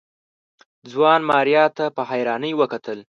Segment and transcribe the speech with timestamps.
[0.91, 2.99] ځوان ماريا ته په حيرانۍ وکتل.